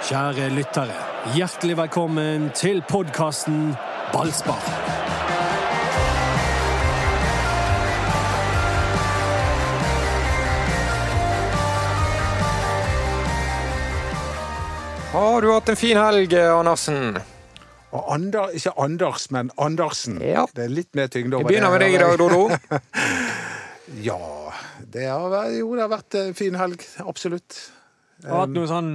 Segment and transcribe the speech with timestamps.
[0.00, 0.94] Kjære lyttere,
[1.36, 3.74] hjertelig velkommen til podkasten
[4.14, 4.62] Ballspar.
[15.12, 17.20] Har du hatt en fin helg, Andersen?
[17.92, 20.16] Og Ander, ikke Anders, men Andersen.
[20.24, 20.46] Ja.
[20.56, 22.48] Det er litt mer tyngde Vi begynner med deg i dag, Dodo.
[24.00, 24.16] Ja,
[24.80, 26.88] det har, jo, det har vært en fin helg.
[27.04, 27.64] Absolutt.
[28.24, 28.94] Har du hatt noe sånn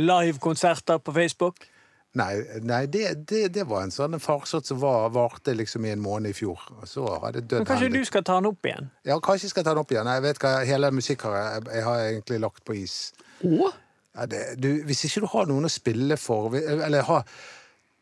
[0.00, 1.66] livekonserter på Facebook?
[2.14, 6.02] Nei, nei det, det, det var en sånn farsott som var, varte liksom i en
[6.02, 6.60] måned i fjor.
[6.78, 8.92] Og så har det dødd Men kanskje du skal ta den opp igjen?
[9.02, 10.10] Ja, kanskje jeg skal ta den opp igjen.
[10.14, 12.94] Jeg vet hva, Hele musikk har jeg, jeg har egentlig lagt på is.
[13.42, 13.66] Oh?
[14.14, 17.26] Ja, det, du, hvis ikke du har noen å spille for, eller har,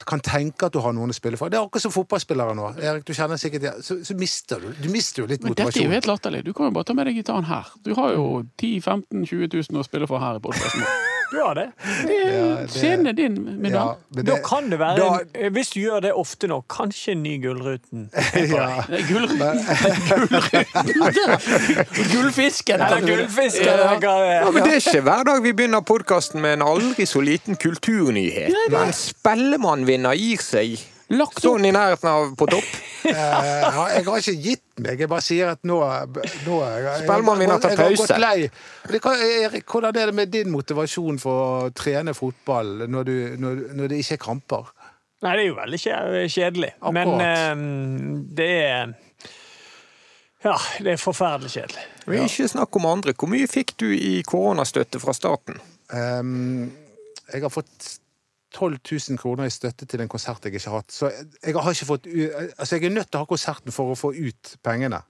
[0.05, 2.69] kan tenke at du har noen å spille for Det er akkurat som fotballspillere nå.
[2.83, 3.73] Erik, du kjenner sikkert ja.
[3.81, 5.97] Så, så mister du Du mister jo litt Men dette er jo motivasjon.
[5.97, 6.45] helt latterlig.
[6.45, 7.73] Du kan jo bare ta med deg gitaren her.
[7.81, 10.85] Du har jo 10 15 20 000 å spille for her i podkasten.
[11.33, 11.67] Du har det.
[12.69, 14.27] Scenen er din, min Ja, venn.
[14.29, 17.39] Da kan det være, da- eh, hvis du gjør det ofte nok, kanskje en ny
[17.43, 18.11] Gullruten.
[18.37, 18.83] ja.
[19.09, 19.41] Gullruten?
[19.41, 19.57] er
[22.13, 22.81] Gullfisken!
[22.81, 23.65] Eller gullfisken!
[23.67, 23.77] Ja.
[23.77, 27.21] det Ja, men Det er ikke hver dag vi begynner podkasten med en aldri så
[27.25, 28.53] liten kulturnyhet.
[28.71, 30.79] Men Spellemann vinner gir seg
[31.13, 31.45] Lagt opp.
[31.45, 32.73] sånn i nærheten av på topp.
[33.03, 35.75] Eh, ja, jeg har ikke gitt meg, jeg bare sier at nå,
[36.47, 36.59] nå
[37.01, 37.97] Spellemann vinner har pause.
[37.99, 38.45] gått lei.
[39.43, 43.91] Erik, hvordan er det med din motivasjon for å trene fotball når, du, når, når
[43.91, 44.71] det ikke er kamper?
[45.27, 46.23] Nei, det er jo veldig kjedelig.
[46.37, 46.71] kjedelig.
[46.95, 47.27] Men Akkurat.
[47.27, 47.65] eh,
[48.39, 48.95] det er
[50.47, 50.55] Ja,
[50.87, 51.85] det er forferdelig kjedelig.
[52.07, 52.23] Ja.
[52.31, 53.17] ikke snakk om andre.
[53.19, 55.59] Hvor mye fikk du i koronastøtte fra staten?
[55.91, 56.71] Um,
[57.33, 57.97] jeg har fått
[58.53, 60.95] 12 000 kroner i støtte til en konsert jeg ikke har hatt.
[60.95, 63.99] Så jeg har ikke fått Altså, jeg er nødt til å ha konserten for å
[63.99, 65.03] få ut pengene.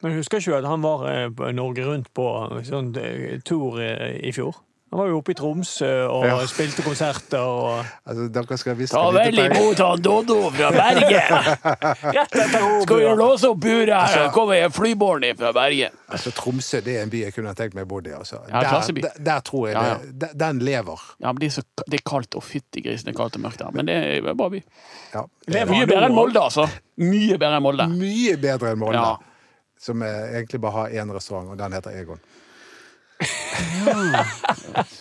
[0.00, 2.26] Men husker ikke du at han var eh, Norge Rundt på
[2.64, 4.56] sånn eh, tur eh, i fjor?
[4.90, 6.34] Han var jo oppe i Tromsø og Ja.
[6.50, 11.36] spilte konserter og Altså, dere skal visst Ta vel imot han Doddo fra Bergen!
[12.16, 14.08] Rett etter Skal vi låse opp buret her?
[14.16, 15.94] så kommer jeg flybåren fra Bergen.
[16.10, 18.10] Altså, Tromsø det er en by jeg kunne tenkt meg å bo i.
[18.18, 18.40] Altså.
[18.50, 19.96] Ja, der, der, der tror jeg Ja, ja.
[20.24, 21.06] det, Den lever.
[21.22, 23.46] Ja, men det er, så, det er kaldt og fytti grisen, det er kaldt og
[23.46, 23.70] mørkt der.
[23.76, 24.62] Men det er en bra by.
[25.14, 25.22] Ja.
[25.46, 26.18] Lever Mye bedre enn?
[26.18, 26.66] Molde, altså.
[26.98, 27.86] Mye bedre enn Molde.
[27.94, 28.98] Mye bedre enn Molde.
[29.06, 29.16] Ja.
[29.80, 32.18] Som eh, egentlig bare har én restaurant, og den heter Egon.
[33.20, 34.30] Er,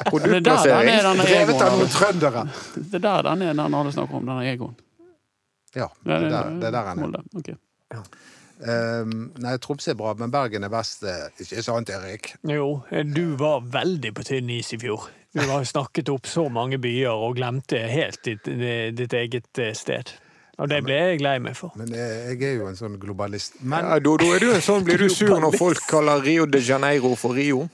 [0.10, 0.90] Produktplassering.
[1.24, 2.46] Drevet av noen trøndere!
[2.76, 4.76] Det er der den er, den alle snakker om, denne egoen.
[5.78, 7.24] Ja, det er der, det er der han er.
[7.38, 7.56] Okay.
[7.94, 8.20] ok.
[8.60, 11.06] Um, nei, Tromsø er bra, men Bergen er best.
[11.08, 12.34] eh, Ikke sant, Erik?
[12.50, 15.06] Jo, du var veldig på tynn is i fjor.
[15.32, 18.50] Du har snakket opp så mange byer og glemte helt ditt,
[18.98, 20.12] ditt eget eh, sted.
[20.60, 21.72] Og det ble jeg lei meg for.
[21.80, 23.62] Men eh, jeg er jo en sånn globalist.
[23.62, 26.60] Men Ja, Dodo, er du en sånn, blir du sur når folk kaller Rio de
[26.60, 27.70] Janeiro for Rio?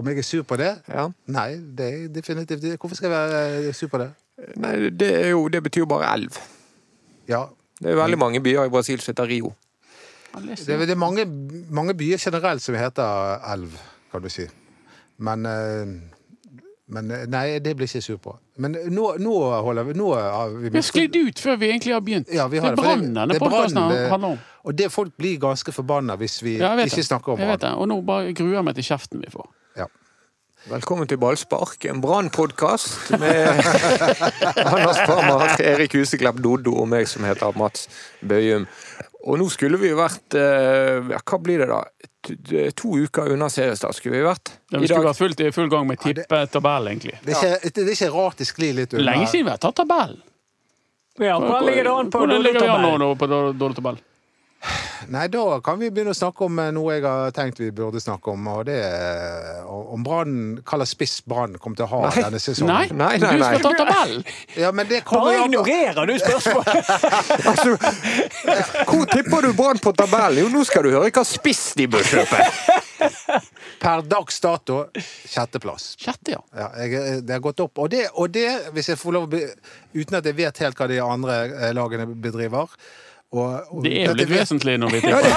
[0.00, 0.70] Om jeg er sur på det?
[0.88, 1.06] Ja.
[1.30, 2.64] Nei, det er definitivt.
[2.80, 4.10] Hvorfor skal jeg være eh, sur på det?
[4.56, 6.38] Nei, det, er jo, det betyr bare elv.
[7.28, 7.44] Ja,
[7.80, 9.54] Det er veldig mange byer i Brasil som heter Rio.
[10.34, 11.24] Det, er- det er mange,
[11.70, 13.72] mange byer generelt som heter elv,
[14.12, 14.44] kan du si.
[15.18, 15.86] Men, eh,
[16.90, 18.36] men eh, Nei, det blir ikke jeg sur på.
[18.60, 19.32] Men nå, nå
[19.64, 22.28] holder vi Nå har vi Vi har sklidd ut før vi egentlig har begynt.
[22.34, 24.38] Ja, vi har det det, er for det- brann denne det brann, podkasten handler om.
[24.64, 27.06] Og det folk blir ganske forbanna hvis vi Ja, ikke det.
[27.06, 27.72] snakker om Jeg vet brann.
[27.72, 27.80] det.
[27.80, 29.48] Og nå bare gruer jeg meg til kjeften vi får.
[30.68, 33.62] Velkommen til Ballspark, en Brann-podkast med
[34.60, 37.86] Anders Parmar, Erik Huseklepp Doddo og meg som heter Mats
[38.20, 38.66] Bøyum.
[39.24, 41.80] Og nå skulle vi jo vært eh, ja, Hva blir det, da?
[42.76, 44.52] To, uker unna seriestart skulle vi vært.
[44.68, 47.16] Ja, vi skulle vært fullt i full gang med tippetabell, egentlig.
[47.24, 49.06] Det, er ikke, det er ikke rart det sklir litt unna.
[49.14, 50.20] Lenge siden vi har tatt tabellen.
[51.20, 52.20] Ja, Hvordan ligger det an på
[53.32, 54.04] dårlig tabell?
[55.08, 58.00] Nei, da kan vi begynne å snakke om eh, noe jeg har tenkt vi burde
[58.02, 62.00] snakke om, og det er om Brann Hva slags spiss Brann kommer til å ha
[62.04, 62.24] Nei.
[62.26, 62.74] denne sesongen.
[62.74, 64.26] Nei, Nei, nei, du skal ta tabellen!
[64.60, 66.92] Ja, men det kommer Bare an ignorerer du spørsmålet!
[67.50, 67.74] Altså,
[68.86, 70.42] hvor tipper du Brann på tabellen?
[70.44, 72.44] Jo, nå skal du høre hva spiss de bør kjøpe!
[73.80, 75.94] Per dags dato sjetteplass.
[76.00, 76.40] Sjette, ja.
[76.52, 77.80] Ja, jeg, det har gått opp.
[77.80, 79.46] Og det, og det, hvis jeg får lov å be,
[79.96, 82.68] uten at jeg vet helt hva de andre eh, lagene bedriver
[83.30, 85.36] og, og, Det er jo litt vesentlig når vi tenker på det.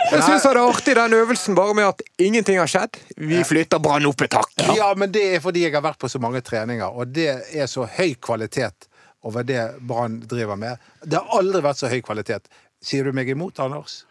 [0.12, 2.98] Jeg syns det er artig den øvelsen bare med at ingenting har skjedd.
[3.16, 4.52] Vi flytter Brann opp et hakk.
[4.76, 7.66] Ja, men det er fordi jeg har vært på så mange treninger, og det er
[7.72, 8.88] så høy kvalitet
[9.24, 10.76] over det Brann driver med.
[11.02, 12.44] Det har aldri vært så høy kvalitet.
[12.84, 14.04] Sier du meg imot, Anders?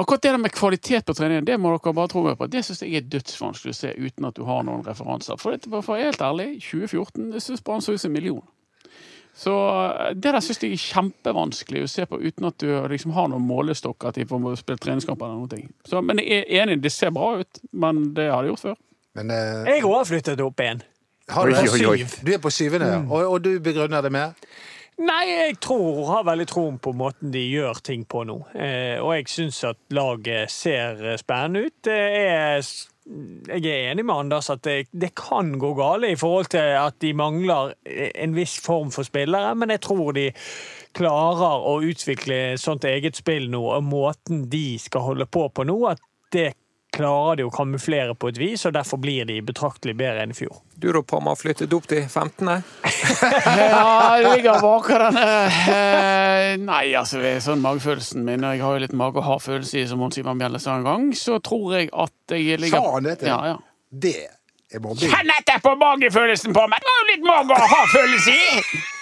[0.00, 2.46] Akkurat det der med kvalitet på treningen, det må dere bare tro meg på.
[2.50, 5.36] Det syns jeg er dødsvanskelig å se uten at du har noen referanser.
[5.38, 8.42] For, for helt ærlig, 2014 jeg syns Brann så ut som en million.
[9.34, 13.14] Så eh, det der syns jeg er kjempevanskelig å se på uten at du liksom
[13.16, 15.68] har noen målestokker til å spille treningskamper eller noe.
[15.88, 18.76] Så, men jeg er enig, det ser bra ut, men det har de gjort før.
[19.18, 19.64] Men uh...
[19.68, 20.82] Jeg òg har flyttet opp en.
[21.32, 22.04] har du, Oi, oi, oi.
[22.24, 23.10] du er på syvende, Mm.
[23.10, 24.32] og, og du begrunner det med?
[25.02, 28.36] Nei, jeg tror, har veldig troen på måten de gjør ting på nå.
[28.52, 31.74] Eh, og jeg syns at laget ser eh, spennende ut.
[31.88, 32.60] Det er
[33.04, 37.00] jeg er enig med Anders at det, det kan gå gale i forhold til at
[37.02, 40.28] de mangler en viss form for spillere, men jeg tror de
[40.96, 45.78] klarer å utvikle sånt eget spill nå, og måten de skal holde på på nå,
[45.90, 46.02] at
[46.32, 46.52] det
[46.92, 50.36] klarer de å kamuflere på et vis, og derfor blir de betraktelig bedre enn i
[50.36, 50.58] fjor.
[50.76, 52.50] Du da, Parma, flyttet opp til 15.
[53.22, 55.22] Ja, jeg ligger bak denne
[55.70, 59.80] eh, Nei, altså, ved sånn magefølelsen min, og jeg har jo litt mage- og hardfølelse
[59.82, 62.94] i, som Mons Ivar Bjelle sa en gang, så tror jeg at jeg ligger Sa
[62.96, 63.28] han dette?
[63.28, 63.58] Ja, ja.
[63.92, 64.16] Det
[64.72, 65.12] er mobbing.
[65.12, 66.82] Kjenn etter på magefølelsen på meg!
[66.82, 68.82] Det var jo litt mage- og hardfølelse i!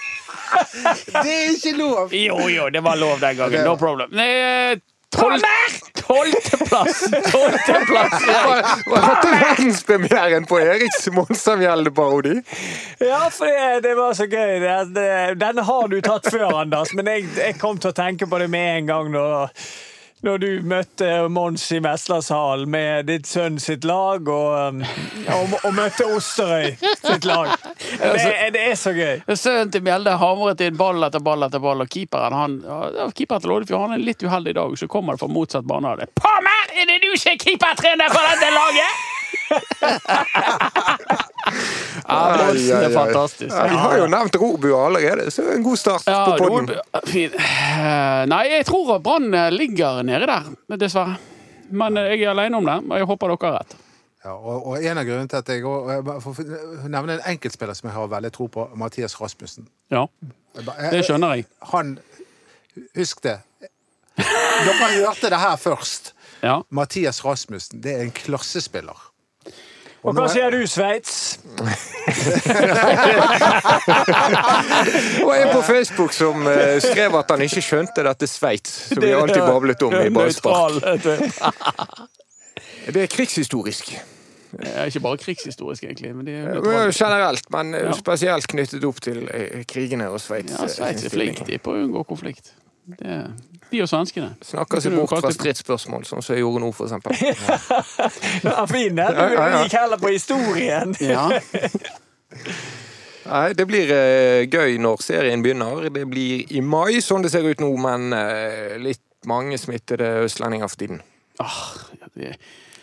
[0.51, 2.11] Det er ikke lov!
[2.15, 3.61] Jo, jo, det var lov den gangen.
[3.63, 4.11] No problem.
[4.15, 6.99] Nei, eh, Tolvteplass!
[7.31, 8.27] Tolvteplass!
[8.27, 12.41] Var var dette verdenspremieren på Eriks Monstadmjelde-parodi?
[12.99, 14.59] Ja, for det, det var så gøy.
[14.59, 18.39] Det, det, har du tatt før, Anders, men jeg, jeg kom til å tenke på
[18.41, 19.51] det med en gang når,
[20.25, 24.83] når du møtte Mons i Veslashallen med ditt sønn sitt lag, og, um,
[25.33, 27.55] og, og møtte Osterøy sitt lag.
[28.01, 29.21] Det, det er så gøy.
[29.35, 33.43] Sønnen til Mjelde hamret inn ball etter ball etter ball, og keeperen han, ja, keeperen
[33.43, 36.11] til Loddefjord han er litt uheldig i dag, så kommer det fra motsatt banehalvdel.
[36.21, 38.95] Palmer, er det du som er keepertrener for dette laget?!
[42.11, 43.51] ai, er fantastisk.
[43.55, 46.75] Ja, vi har jo nevnt Robua allerede, så det en god start Ja, på podden.
[47.01, 50.49] Eh, Nei, jeg tror Brann eh, ligger nede der,
[50.81, 51.17] dessverre.
[51.71, 53.77] Men eh, jeg er alene om det, og jeg håper dere har rett.
[54.21, 56.41] Ja, og, og en av grunnene til at jeg jeg får
[56.93, 59.65] nevne en enkeltspiller som jeg har veldig tro på, Mathias Rasmussen.
[59.89, 60.05] Ja,
[60.91, 61.47] det skjønner jeg.
[61.73, 61.95] Han
[62.95, 63.39] Husk det.
[64.15, 66.13] Dere hørte det her først.
[66.41, 66.61] Ja.
[66.69, 68.97] Mathias Rasmussen, det er en klassespiller.
[70.01, 71.37] Og hva sier du, Sveits?
[75.25, 79.11] Og en på Facebook som eh, skrev at han ikke skjønte dette Sveits, som vi
[79.13, 80.83] alltid bablet om i ballspark.
[82.91, 83.91] Det er krigshistorisk.
[84.51, 86.15] Det er ikke bare krigshistorisk, egentlig.
[86.15, 86.89] Men det er Ja.
[86.89, 87.91] Generelt, men eh, Ja.
[87.93, 90.51] spesielt knyttet opp til eh, krigene og Sveits.
[90.57, 92.51] Ja, eh, Sveits er flink de på å unngå konflikt.
[92.85, 93.17] Det,
[93.71, 94.31] de og svenskene.
[94.43, 97.15] Snakker seg bort fra stridsspørsmål, sånn som jeg gjorde nå, for eksempel.
[98.47, 98.99] Ja, fin den.
[99.15, 99.57] Ja, ja, ja.
[99.61, 100.95] Du gikk heller på historien.
[101.13, 101.27] Ja.
[103.31, 105.85] Nei, det blir eh, gøy når serien begynner.
[105.93, 110.71] Det blir i mai, sånn det ser ut nå, men eh, litt mange smittede østlendinger
[110.71, 111.01] for tiden.
[111.39, 111.59] Ah,
[112.01, 112.31] ja, det,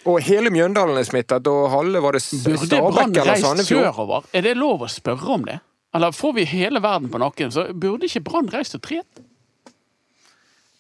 [0.09, 3.45] Og hele Mjøndalen er smittet, og halve var det S- burde Brann Stabæk eller reist
[3.49, 3.89] Sandefjord?
[3.91, 4.29] sørover?
[4.39, 5.59] Er det lov å spørre om det?
[5.99, 9.21] Eller får vi hele verden på nakken, så burde ikke Brann reist og trent?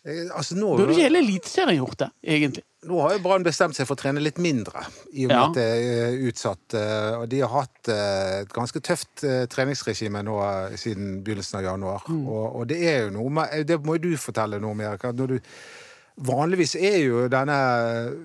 [0.09, 2.65] Eh, Altså, nå, Burde ikke hele Eliteserien gjort det, egentlig?
[2.89, 4.81] nå har jo Brann bestemt seg for å trene litt mindre,
[5.13, 5.47] i og med Ja.
[5.49, 6.75] at det er utsatt.
[6.79, 10.37] eh, Og de har hatt eh, et ganske tøft treningsregime nå
[10.79, 12.07] siden begynnelsen av januar.
[12.09, 12.23] Mm.
[12.29, 15.03] Og, og det er jo noe med Det må jo du fortelle noe om, Erik.
[15.13, 15.39] Når du,
[16.25, 17.59] vanligvis er jo denne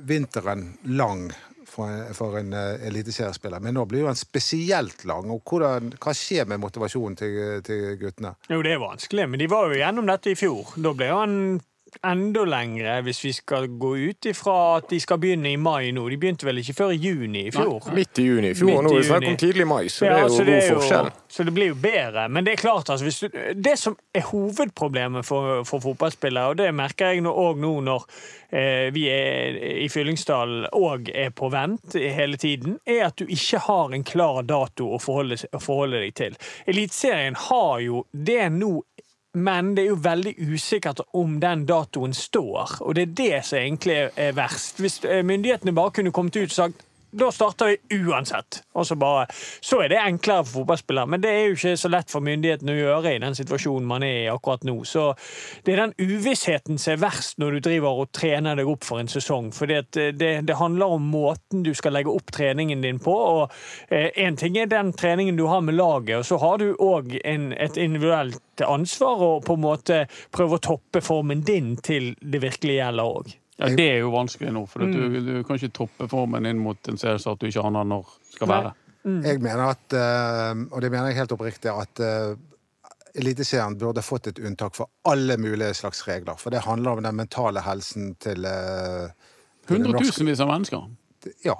[0.07, 1.27] vinteren lang
[1.73, 5.31] for en, for en eliteseriespiller, men nå blir jo den spesielt lang.
[5.33, 8.35] og hvordan, Hva skjer med motivasjonen til, til guttene?
[8.51, 10.75] Jo, det er vanskelig, men de var jo gjennom dette i fjor.
[10.77, 11.35] Da ble han
[12.03, 16.05] enda lengre, hvis vi skal gå ut ifra at de skal begynne i mai nå.
[16.09, 17.89] De begynte vel ikke før i juni i fjor?
[17.93, 20.13] Midt i juni i fjor, Midt nå er det snakk om tidlig mai, så det
[20.13, 21.11] er jo god jo- forskjell.
[21.33, 22.27] Så det blir jo bedre.
[22.29, 26.69] Men det er klart, altså, du, det som er hovedproblemet for, for fotballspillere, og det
[26.75, 28.05] merker jeg nå, også nå når
[28.53, 33.63] eh, vi er i Fyllingsdalen og er på vent hele tiden, er at du ikke
[33.67, 36.37] har en klar dato å forholde, å forholde deg til.
[36.69, 38.75] Eliteserien har jo det nå.
[39.33, 43.57] Men det er jo veldig usikkert om den datoen står, og det er det som
[43.57, 44.77] egentlig er verst.
[44.79, 48.61] Hvis eh, myndighetene bare kunne kommet ut og sagt da starter vi uansett.
[48.73, 49.27] Og så bare,
[49.61, 52.73] så er det enklere for fotballspillere, men det er jo ikke så lett for myndighetene
[52.73, 54.75] å gjøre i den situasjonen man er i akkurat nå.
[54.87, 55.11] Så
[55.65, 59.01] det er den uvissheten som er verst når du driver og trener deg opp for
[59.01, 59.51] en sesong.
[59.55, 63.13] For det, det handler om måten du skal legge opp treningen din på.
[63.13, 63.53] og
[63.89, 67.77] Én ting er den treningen du har med laget, og så har du òg et
[67.77, 70.03] individuelt ansvar å på en måte
[70.33, 73.33] prøve å toppe formen din til det virkelig gjelder òg.
[73.59, 74.93] Ja, Det er jo vanskelig nå, for Mm.
[74.93, 78.47] du, du kan ikke toppe formen inn mot en seriestart du ikke aner når skal
[78.49, 78.71] være.
[79.03, 82.35] Jeg mener at, eh, og det mener jeg helt oppriktig, at eh,
[83.15, 86.33] Eliteserien burde fått et unntak for alle mulige slags regler.
[86.41, 89.11] For det handler om den mentale helsen til, eh,
[89.69, 90.87] Hundretusenvis av mennesker.
[91.45, 91.53] Ja.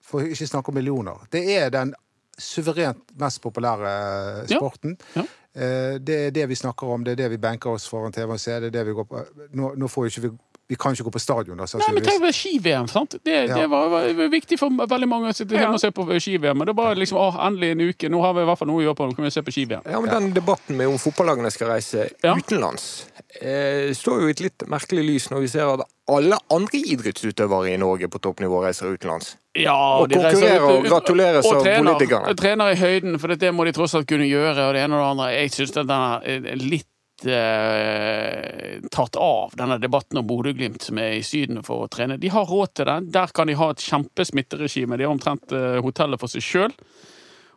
[0.00, 1.20] For ikke snakke om millioner.
[1.30, 1.92] Det er den
[2.38, 4.96] suverent mest populære sporten.
[5.14, 5.22] Ja.
[5.22, 5.98] Ja.
[5.98, 8.40] Det er det vi snakker om, det er det vi benker oss foran TV og
[8.40, 8.60] ser.
[8.60, 9.20] Det er det vi går på.
[9.52, 10.38] Nå, nå får jo ikke vi
[10.70, 13.16] Vi kan ikke gå på stadion, da, Nei, men tenk på ski-VM, sant?
[13.26, 13.56] Det, Ja.
[13.58, 16.60] det var, var viktig for veldig mange å sitte hjemme og se på ski-VM.
[16.62, 18.78] Men det var liksom, å, endelig en uke, nå har vi i hvert fall noe
[18.78, 19.82] å gjøre på, nå kan vi se på ski-VM.
[19.90, 22.36] Ja, men Den debatten med om fotballagene skal reise Ja.
[22.38, 23.06] utenlands,
[23.40, 27.74] eh, står jo i et litt merkelig lys når vi ser at alle andre idrettsutøvere
[27.74, 29.34] i Norge på toppnivå reiser utenlands.
[29.58, 32.36] Ja, Og konkurrerer ut- og gratuleres og av trener, politikerne.
[32.38, 34.68] Trener i høyden, for det må de tross alt kunne gjøre.
[34.68, 35.28] Og det ene og det andre.
[35.34, 36.86] Jeg syns den er litt
[37.28, 42.18] eh, tatt av, denne debatten om Bodø-Glimt som er i Syden for å trene.
[42.20, 42.98] De har råd til det.
[43.16, 44.98] Der kan de ha et kjempesmitteregime.
[45.00, 46.74] De har omtrent eh, hotellet for seg sjøl.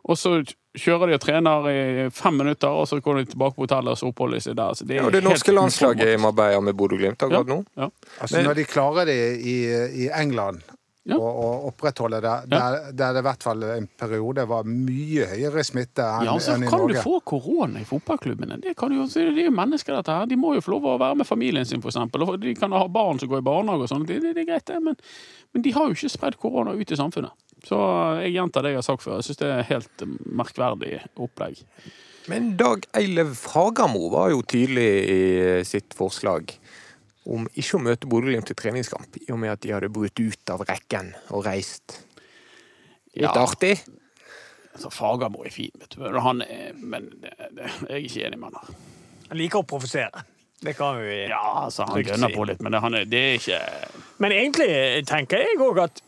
[0.04, 0.34] Og så
[0.76, 4.00] kjører de og trener i fem minutter, og så går de tilbake på hotellet og
[4.00, 4.74] så oppholder de seg der.
[4.76, 6.18] Så det, er Ja, det helt norske landslaget i.
[6.20, 7.62] Marbella med Bodø-Glimt akkurat nå.
[7.78, 7.88] Ja.
[8.20, 9.56] Altså, Men- når de klarer det i,
[10.04, 10.60] i England,
[11.04, 11.18] Ja.
[11.20, 15.60] og, og opprettholde det, der, der det i hvert fall en periode var mye høyere
[15.68, 18.56] smitte enn Ja, så enn i kan du få korona i fotballklubbene.
[18.64, 20.30] Det, kan du, jo- det er jo mennesker, dette her.
[20.30, 22.24] De må jo få lov å være med familien sin, eksempel.
[22.40, 24.06] De kan ha barn som går i barnehage og sånn.
[24.08, 24.80] Det, det, det er greit, det.
[24.86, 24.96] Men,
[25.52, 27.36] men de har jo ikke spredd korona ut i samfunnet.
[27.68, 27.76] Så
[28.24, 29.20] jeg gjentar det jeg har sagt før.
[29.20, 30.06] Jeg syns det er helt
[30.40, 31.60] merkverdig opplegg.
[32.32, 35.20] Men Dag Eilev Fagermo var jo tydelig i
[35.68, 36.56] sitt forslag
[37.26, 40.50] om ikke å møte Bodø-Glimt til treningskamp, i og med at de hadde brutt ut
[40.52, 42.00] av rekken og reist.
[43.14, 43.32] Litt Ja.
[43.46, 43.78] artig.
[44.74, 46.02] Altså, Fagermo er fin, vet du.
[46.20, 48.74] Han er, men det, det, jeg er ikke enig med han her.
[49.30, 50.24] Han liker å provosere.
[50.64, 52.34] Det kan vi Ja, altså, han Trygt gønner si.
[52.34, 53.60] på litt, men det, han er, det er ikke
[54.24, 56.02] Men egentlig tenker jeg òg at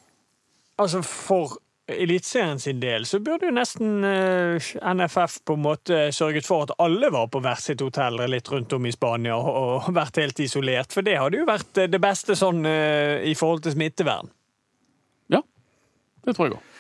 [0.83, 1.57] altså for
[1.87, 6.73] Eliteserien sin del så burde jo nesten eh, NFF på en måte sørget for at
[6.83, 9.51] alle var på hvert sitt hotell litt rundt om i Spania og,
[9.87, 10.91] og vært helt isolert.
[10.91, 14.33] For det hadde jo vært eh, det beste sånn eh, i forhold til smittevern.
[15.31, 15.45] Ja,
[16.27, 16.75] det tror jeg òg.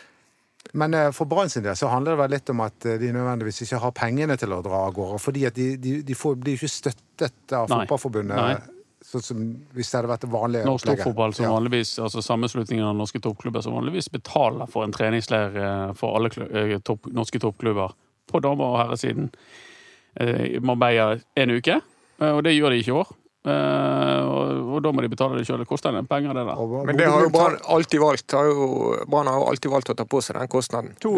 [0.75, 3.63] Men eh, for Brann sin del så handler det vel litt om at de nødvendigvis
[3.63, 5.23] ikke har pengene til å dra av gårde.
[5.23, 7.85] Fordi at de, de, de får, blir jo ikke støttet av Nei.
[7.85, 8.43] Fotballforbundet.
[8.43, 8.76] Nei.
[9.07, 9.43] Sånn som
[9.77, 11.53] hvis det hadde vært det vanlige Norsk toppfotball, som Ja.
[11.55, 16.31] vanligvis, altså sammenslutningen av norske toppklubber, som vanligvis betaler for en treningsleir eh, for alle
[16.51, 17.95] eh, topp, norske toppklubber
[18.27, 19.31] på damer- og herresiden
[20.19, 21.81] eh, i Marbella en uke.
[22.21, 23.15] Eh, Og det gjør de ikke i år.
[23.47, 25.61] Eh, Og, og da må de betale det sjøl.
[25.63, 26.59] Det koster en penger, det der.
[26.89, 28.35] Men det har jo Brann alltid valgt.
[28.35, 28.67] Har jo,
[29.11, 30.95] Brann har jo alltid valgt å ta på seg den kostnaden.
[31.05, 31.13] To.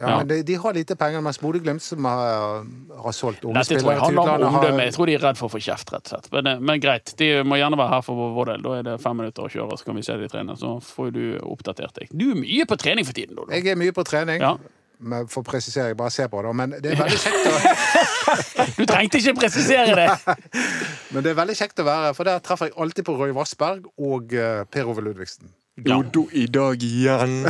[0.00, 2.64] Ja, men de, de har lite penger, mens Bodø-Glimt, som har,
[3.04, 4.88] har solgt unge Dette tror jeg handler om omdømme.
[4.88, 6.30] Jeg tror de er redd for å få kjeft, rett og slett.
[6.34, 8.64] Men, eh, men greit, de må gjerne være her for vår del.
[8.66, 10.56] Da er det fem minutter å kjøre, så kan vi se de trene.
[10.58, 12.08] Så får du oppdatert deg.
[12.12, 13.52] Du er mye på trening for tiden, Dodo.
[13.54, 14.40] Jeg er mye på trening.
[14.42, 14.56] Ja.
[14.98, 16.54] Men for presisering, bare se på det.
[16.56, 20.36] Men det er veldig kjekt å, Du trengte ikke presisere det!
[21.12, 23.86] men det er veldig kjekt å være for der treffer jeg alltid på Roy Vassberg
[23.94, 25.52] og eh, Per Ove Ludvigsen.
[25.78, 25.94] Ja.
[25.94, 27.44] Dodo i dag igjen.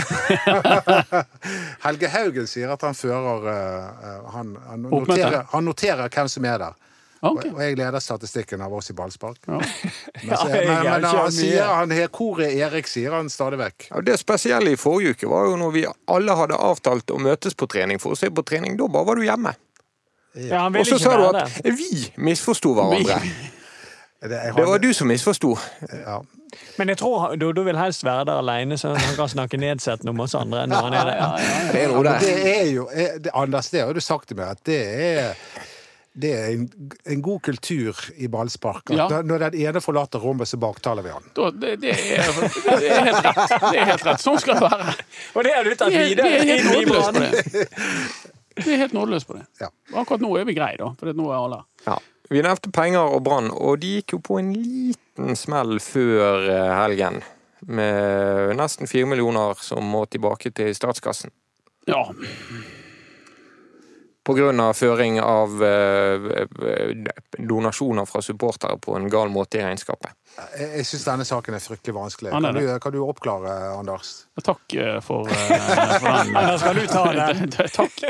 [1.87, 6.61] Helge Haugen sier at han fører eh, han, han, noterer, han noterer hvem som er
[6.61, 6.76] der.
[7.20, 7.44] Ok.
[7.48, 9.38] Og, og jeg leder statistikken av oss i ballspark.
[9.48, 9.58] Ja.
[9.58, 9.64] Men,
[10.30, 13.88] Ja, så- men, men han sier han her, Hvor er Erik, sier han stadig vekk.
[13.90, 15.84] Ja, det spesielle i forrige uke var jo når vi
[16.14, 18.76] alle hadde avtalt å møtes på trening for å se på trening.
[18.78, 19.54] Da bare var du hjemme.
[20.38, 21.72] Ja, Og så sa du at det.
[21.78, 23.20] vi misforsto hverandre.
[24.18, 25.52] Det, jeg Det var du som misforsto.
[25.94, 26.16] Ja.
[26.78, 30.18] Men jeg tror Dodo vil helst være der alene, så han kan snakke nedsettende om
[30.25, 31.37] oss andre når han er der.
[31.70, 32.87] Det er jo, det er jo
[33.22, 35.37] det, Anders, det har du sagt til meg, at det er
[36.18, 36.64] det er en,
[37.14, 38.90] en god kultur i ballspark.
[38.90, 39.06] At Ja.
[39.08, 41.22] når- Når den ene forlater rommet, så baktaler vi han.
[41.37, 42.32] Da, det, det, er,
[42.80, 43.54] det er helt rett.
[43.72, 44.20] Det er helt rett.
[44.25, 44.94] Sånn skal det være.
[45.34, 46.88] Og det har du tatt er, videre er helt inn i banen.
[46.88, 47.14] på Brann.
[47.22, 48.64] det.
[48.66, 49.44] Vi er helt nådeløse på det.
[49.60, 49.68] Ja.
[49.94, 50.90] Akkurat nå er vi greie, da.
[50.98, 51.98] For nå er alle Ja.
[52.30, 56.72] Vi nevnte penger og Brann, og de gikk jo på en liten smell før eh,
[56.82, 57.22] helgen.
[57.66, 61.30] Med nesten fire millioner som må tilbake til statskassen.
[61.88, 62.02] Ja.
[64.28, 66.47] Av føring av eh,
[67.38, 70.12] donasjoner fra supportere på en gal måte i regnskapet.
[70.37, 72.32] Jeg, jeg syns denne saken er fryktelig vanskelig.
[72.35, 74.11] Kan du, kan du oppklare, Anders?
[74.44, 75.54] Takk eh, for, eh,
[75.97, 76.37] for den.
[76.42, 77.49] Anders, skal du ta den.
[77.78, 78.02] Takk.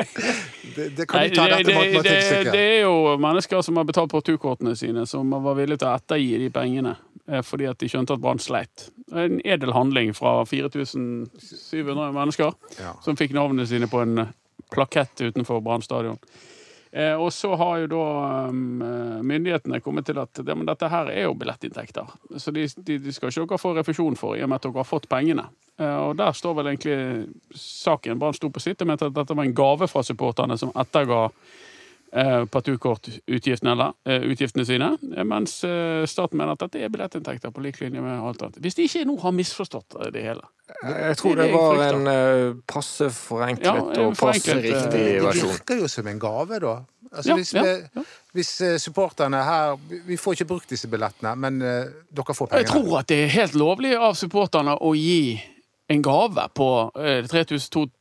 [0.74, 3.78] Det, det, kan Nei, du ta det, dette det, det, det er jo mennesker som
[3.78, 6.96] har betalt portukortene sine, som var villige til å ettergi de pengene
[7.44, 8.86] fordi at de skjønte at Brann sleit.
[9.12, 12.94] En edel handling fra 4700 mennesker Ja.
[13.04, 14.30] som fikk navnene sine på en
[14.72, 16.18] plakett utenfor Brann stadion.
[16.90, 18.04] Eh, og så har jo da
[18.48, 22.08] um, eh, myndighetene kommet til at ja, men dette her er jo billettinntekter.
[22.40, 24.80] Så de, de, de skal ikke dere få refusjon for, i og med at dere
[24.80, 25.44] har fått pengene.
[25.76, 28.18] Eh, og der står vel egentlig saken.
[28.18, 31.26] Brann sto på sitt og mente at dette var en gave fra supporterne som etterga
[32.12, 35.58] eh, partukortutgiftene eller, eh, utgiftene sine, eh, mens
[36.10, 38.60] staten mener at dette er billettinntekter på lik linje med alt annet.
[38.64, 40.42] Hvis de ikke nå har misforstått det hele.
[40.84, 42.08] Jeg tror Det det var frykter.
[42.08, 45.48] en passe forenklet Ja, og passe riktig versjon.
[45.48, 46.74] Det virker jo som en gave, da.
[47.12, 48.02] Altså, Ja, hvis, ja, vi, ja.
[48.34, 48.50] hvis
[48.82, 53.24] supporterne her Vi får ikke brukt disse billettene, men dere får Jeg tror at det
[53.24, 55.40] er helt lovlig av supporterne å gi
[55.88, 56.68] en gave på
[57.00, 57.92] eh, 3000, 2000,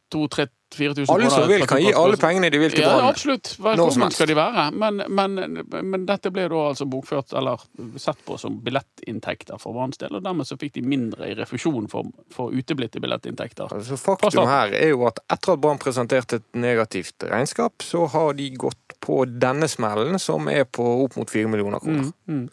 [0.76, 3.04] 4000 Alle som vil, kan gi alle pengene de vil til Brann.
[3.06, 3.54] Ja, absolutt.
[3.60, 4.66] Velkommen skal de være.
[4.76, 7.64] Men, men, men dette ble da altså bokført, eller
[8.00, 11.88] sett på som billettinntekter for Branns del, og dermed så fikk de mindre i refusjon
[11.92, 13.72] for, for uteblitte billettinntekter.
[13.78, 18.36] Altså, faktum her er jo at etter at Brann presenterte et negativt regnskap, så har
[18.38, 22.12] de gått på denne smellen, som er på opp mot fire millioner kroner.
[22.28, 22.46] Mm, mm.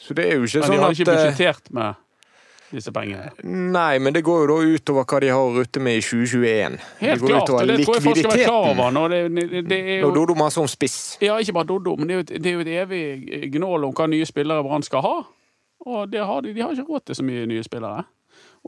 [0.00, 2.06] Så det er jo ikke Men de sånn har at ikke eh, budsjettert med
[2.70, 3.30] disse pengene.
[3.44, 6.76] Nei, men det går jo da utover hva de har å rutte med i 2021.
[7.00, 8.90] Helt det går klart, og det tror jeg folk skal være klar over.
[8.96, 10.98] Når det, det, det er jo, Dodo maser om spiss.
[11.24, 13.88] ja, ikke bare Doddo, men det er, jo et, det er jo et evig gnål
[13.90, 15.14] om hva nye spillere Brann skal ha.
[15.86, 18.04] Og det har de, de har ikke råd til så mye nye spillere.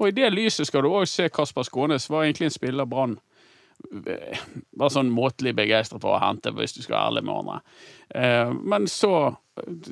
[0.01, 3.19] Og i det lyset skal du òg se Kasper Skånes var egentlig en spiller Brann
[4.79, 7.57] var sånn måtelig begeistret for å hente, hvis du skal være ærlig med hverandre.
[8.15, 9.13] Eh, Men så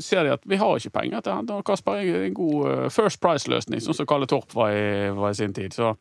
[0.00, 3.20] ser de at vi har ikke penger til å Kasper er en god eh, First
[3.20, 5.76] Price-løsning, sånn som Kalle Torp var i, var i sin tid.
[5.76, 5.92] Så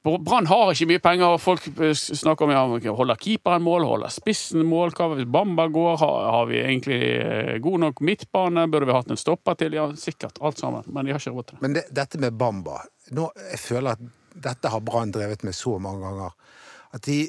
[0.00, 4.12] Brann har ikke mye penger, og folk eh, snakker om ja, holder keeperen mål, holder
[4.14, 4.94] spissen mål.
[4.96, 5.98] Hva hvis Bamba går?
[6.00, 8.64] Har, har vi egentlig eh, god nok midtbane?
[8.72, 9.76] Burde vi hatt en stopper til?
[9.76, 10.40] Ja, sikkert.
[10.40, 10.88] Alt sammen.
[10.88, 11.64] Men de har ikke råd til det.
[11.66, 12.80] Men det, dette med Bamba
[13.16, 14.08] nå, Jeg føler at
[14.40, 16.32] dette har Brann drevet med så mange ganger.
[16.96, 17.20] At de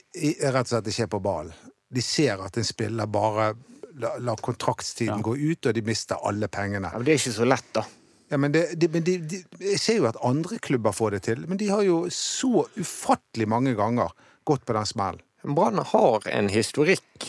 [0.48, 1.54] rett og slett ikke er på ballen.
[1.92, 3.52] De ser at en spiller bare
[4.00, 5.22] lar la kontraktstiden Ja.
[5.22, 6.92] gå ut, og de mister alle pengene.
[6.92, 7.84] Ja, men det er ikke så lett, da.
[8.32, 11.22] Ja, men det, de, men de, de, jeg ser jo at andre klubber får det
[11.24, 14.14] til, men de har jo så ufattelig mange ganger
[14.48, 15.22] gått på den smellen.
[15.44, 17.26] Brann har en historikk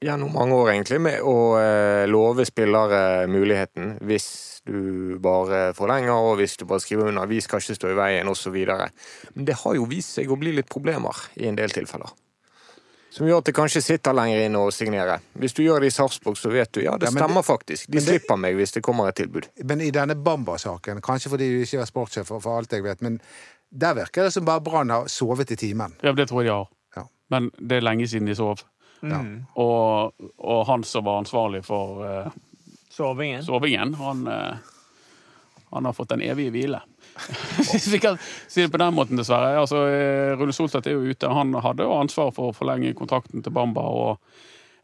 [0.00, 4.28] gjennom mange år, egentlig, med å eh, love spillere muligheten hvis
[4.66, 7.26] du bare forlenger, og hvis du bare skriver under.
[7.30, 8.56] Vi skal ikke stå i veien, osv.
[9.34, 12.10] Men det har jo vist seg å bli litt problemer i en del tilfeller.
[13.16, 15.14] Som gjør at det kanskje sitter lenger inne å signere.
[15.40, 17.86] Hvis du gjør det i Sarpsborg, så vet du ja, det Ja, stemmer det- faktisk.
[17.90, 19.48] De slipper det- meg hvis det kommer et tilbud.
[19.64, 23.00] Men i denne Bamba-saken, kanskje fordi du ikke er sportssjef, for, for alt jeg vet,
[23.00, 23.20] men
[23.72, 25.94] der virker det som bare Brann har sovet i timen.
[26.02, 26.68] Ja, det tror jeg de har.
[26.96, 27.06] Ja.
[27.30, 28.62] Men det er lenge siden de sov.
[29.02, 29.22] Ja.
[29.56, 32.30] Og, og han som var ansvarlig for uh,
[32.90, 33.42] Sovingen.
[33.44, 34.56] sovingen, han, uh,
[35.72, 36.80] han har fått den evige hvile.
[37.90, 39.56] Vi kan si det på den måten, dessverre.
[39.60, 41.30] Altså, eh, Rune Soltvedt er jo ute.
[41.32, 43.82] Han hadde jo ansvar for å forlenge kontrakten til Bamba.
[43.82, 44.18] og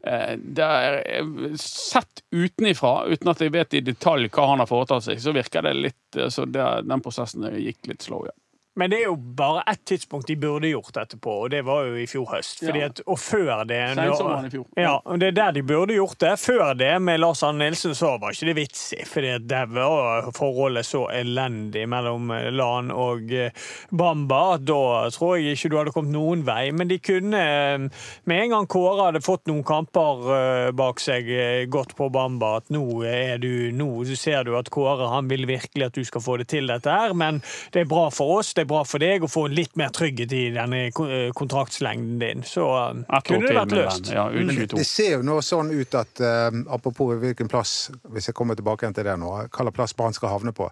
[0.06, 4.70] eh, det er, eh, Sett utenifra, uten at jeg vet i detalj hva han har
[4.70, 8.36] foretatt seg, så virker det litt så det, Den prosessen gikk litt slow, ja.
[8.76, 11.86] Men det er jo bare ett tidspunkt de burde gjort dette på, og det var
[11.88, 12.62] jo i fjor høst.
[12.64, 14.66] Fordi at, og før det Sensommeren i fjor.
[14.80, 16.34] Ja, og det er der de burde gjort det.
[16.40, 19.02] Før det, med Lars Arne Nilsen, så var ikke det vits i.
[19.08, 23.52] Fordi det der var forholdet så elendig mellom eh, Lan og eh,
[23.90, 26.70] Bamba at da tror jeg ikke du hadde kommet noen vei.
[26.74, 31.28] Men de kunne, eh, med en gang Kåre hadde fått noen kamper bak seg,
[31.72, 35.86] godt på Bamba, at nå er du Nå ser du at Kåre han vil virkelig
[35.86, 37.40] at du skal få det til dette her, men
[37.74, 40.32] det er bra for oss, det er bra for deg å få litt mer trygghet
[40.34, 42.44] i denne eh, kontraktslengden din.
[42.46, 44.10] Så eh, kunne det vært løst.
[44.14, 48.58] Ja, det, ser jo nå sånn ut at eh, Apropos hvilken plass, hvis jeg kommer
[48.58, 50.70] tilbake til det nå, hvilken plass Brann skal havne på,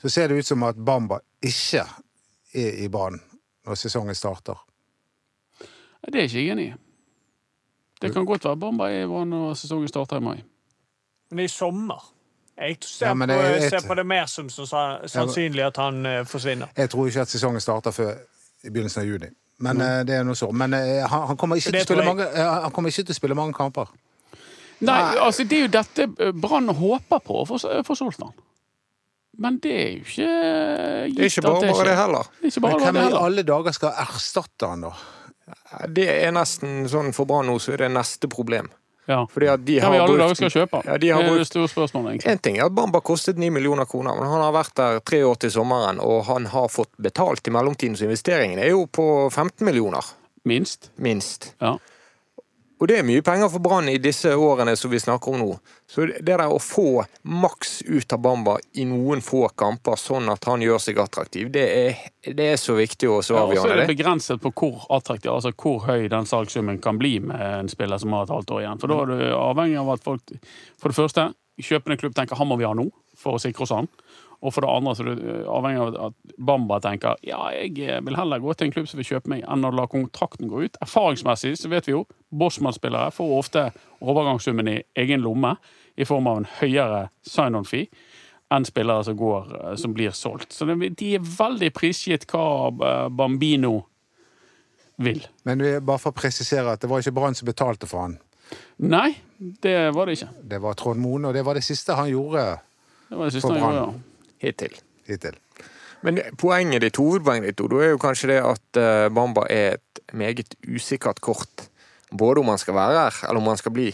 [0.00, 1.84] så ser det ut som at Bamba ikke
[2.54, 3.20] er i Brann
[3.66, 4.58] når sesongen starter.
[5.60, 6.78] Det er ikke jeg enig i.
[8.00, 10.38] Det kan godt være Bamba er i Brann når sesongen starter i mai.
[11.30, 12.08] Men det er i sommer.
[12.60, 14.66] Jeg ser, Ja, på, det jeg, ser på det mer som så
[15.08, 16.68] sannsynlig at han eh, forsvinner.
[16.76, 18.12] Jeg tror ikke at sesongen starter før
[18.64, 19.30] i begynnelsen av juni.
[19.64, 20.50] Men eh, det er noe så.
[20.52, 21.56] Men eh, han, han, kommer
[22.04, 23.88] mange, han kommer ikke til å spille mange kamper.
[24.80, 28.32] Nei, altså det er jo dette Brann håper på å få få solgt han.
[29.40, 30.28] Men det er jo ikke
[31.08, 31.98] gitt Det er ikke bare at bare det skjer.
[32.00, 32.30] heller.
[32.40, 34.92] Det er ikke Men hvem det i alle dager skal erstatte han, da?
[35.88, 38.68] Det er nesten sånn for Brann nå, så er det neste problem.
[39.10, 39.24] Ja.
[39.30, 40.82] Fordi at de har ja, alle dager skal kjøpe?
[40.86, 42.32] Ja, de har det er det brukt store spørsmålet, egentlig.
[42.32, 45.22] En ting er at Bamba kostet 9 millioner kroner, men han har vært der tre
[45.26, 49.06] år til sommeren, og han har fått betalt i mellomtiden, så investeringen er jo på
[49.32, 50.12] 15 millioner,
[50.46, 50.92] Minst.
[50.96, 51.50] minst.
[51.60, 51.74] Ja.
[52.80, 55.48] Og det er mye penger for Brann i disse årene som vi snakker om nå.
[55.90, 60.48] Så det der å få maks ut av Bamba i noen få kamper, sånn at
[60.48, 63.66] han gjør seg attraktiv, det er, det er så viktig og så Ja, og så
[63.68, 63.90] er det det.
[63.92, 68.16] begrenset på hvor attraktiv, altså hvor høy den salgssummen kan bli med en spiller som
[68.16, 68.80] har et halvt år igjen.
[68.80, 70.34] For da er du avhengig av at folk
[70.80, 71.28] For det første,
[71.60, 72.88] kjøpende klubb tenker han må vi ha nå,
[73.20, 73.90] for å sikre oss han.
[74.40, 78.16] Og for det andre så er du avhengig av at Bamba tenker ja, jeg vil
[78.16, 80.78] heller gå til en klubb som vil kjøpe meg, enn å la kontrakten gå ut.
[80.80, 83.66] Erfaringsmessig så vet vi jo Bosman-spillere får ofte
[84.00, 85.56] overgangssummen i egen lomme
[86.00, 87.90] i form av en høyere sign-on-fee
[88.50, 90.52] enn spillere som, går, eh, som blir solgt.
[90.56, 93.76] Så de er veldig prisgitt hva eh, Bambino
[95.00, 95.22] vil.
[95.48, 98.18] Men vi, bare for å presisere at det var ikke Brann som betalte for han.
[98.90, 100.32] Nei, det var det ikke.
[100.50, 102.42] Det var Trond Moen, og det var det siste han gjorde
[103.06, 104.00] Det var det siste For Brann.
[104.40, 104.76] Hittil.
[105.06, 105.36] hittil.
[106.06, 110.00] Men poenget ditt, hovedpoenget ditt, Odo, er jo kanskje det at eh, Bamba er et
[110.16, 111.68] meget usikkert kort.
[112.10, 113.90] Både om han skal være her, eller om han skal bli.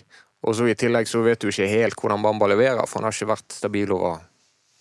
[0.47, 3.17] Og så i tillegg så vet du ikke helt hvordan Bamba leverer, for han har
[3.17, 4.23] ikke vært stabil over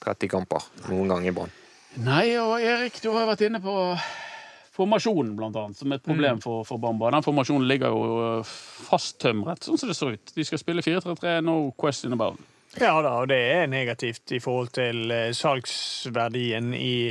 [0.05, 1.53] 30 kamper noen gang i Brann.
[2.05, 3.73] Nei, og Erik, du har vært inne på
[4.75, 7.09] formasjonen, blant annet, som er et problem for, for Bamba.
[7.15, 10.35] Den formasjonen ligger jo fasttømret, sånn som det så ut.
[10.35, 12.54] De skal spille 4-3-3, no question about it.
[12.75, 17.07] Ja da, og det er negativt i forhold til eh, salgsverdien i,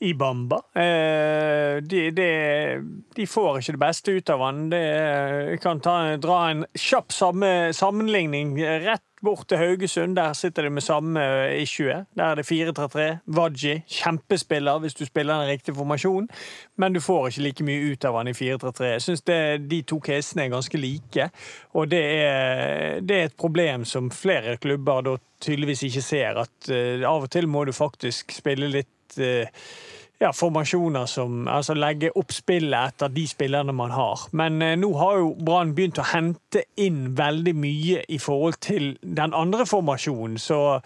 [0.00, 0.62] i Bamba.
[0.72, 2.28] Eh, de, de,
[3.16, 4.62] de får ikke det beste ut av han.
[4.72, 4.82] Det,
[5.52, 10.16] jeg kan ta, dra en kjapp samme, sammenligning rett bort til Haugesund.
[10.16, 11.22] Der sitter de med samme
[11.58, 12.04] issue.
[12.16, 13.06] Der er det 4-3-3.
[13.38, 16.28] Wadji, kjempespiller hvis du spiller den riktige formasjonen,
[16.76, 18.84] men du får ikke like mye ut av han i 4-3-3.
[18.84, 19.24] Jeg syns
[19.70, 21.28] de to casene er ganske like,
[21.74, 26.42] og det er, det er et problem som flere klubber da tydeligvis ikke ser.
[26.44, 29.48] At uh, av og til må du faktisk spille litt eh,
[30.22, 34.26] ja, formasjoner som Altså legge opp spillet etter de spillerne man har.
[34.38, 38.92] Men eh, nå har jo Brann begynt å hente inn veldig mye i forhold til
[39.02, 40.78] den andre formasjonen, så,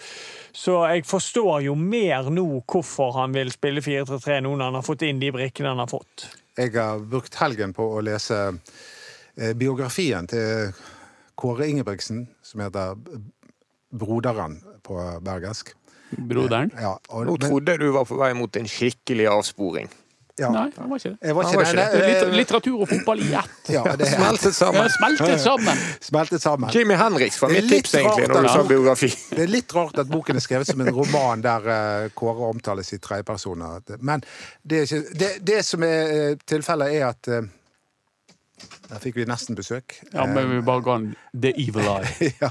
[0.53, 4.87] så jeg forstår jo mer nå hvorfor han vil spille 4-3-3 nå når han har
[4.87, 6.29] fått inn de brikkene han har fått.
[6.57, 10.73] Jeg har brukt helgen på å lese eh, biografien til
[11.37, 12.97] Kåre Ingebrigtsen, som heter
[13.93, 15.75] Broderen på bergensk.
[16.11, 16.71] Broderen?
[16.81, 19.89] Ja, og, Nå trodde du var på vei mot en skikkelig avsporing.
[20.39, 21.33] ja, Nei, han var ikke det.
[21.35, 22.01] Var ikke var ikke det.
[22.01, 23.71] Det litt- Litteratur og fotball i ett.
[23.73, 24.89] Ja, det er Smeltet sammen.
[24.93, 25.79] Smeltet sammen.
[26.11, 26.71] smeltet sammen.
[26.75, 29.09] Jimmy Henriks var mitt tips, egentlig, når du sa biografi.
[29.33, 32.93] Det er litt rart at boken er skrevet som en roman der eh, Kåre omtales
[32.93, 33.81] i tredjepersoner.
[34.05, 34.23] Men
[34.63, 37.49] det, er ikke, det, det som er eh, tilfellet, er at eh,
[38.87, 39.97] Der fikk vi nesten besøk.
[40.13, 42.33] Ja, men vi bare ga han The Evil Eye.
[42.45, 42.51] ja.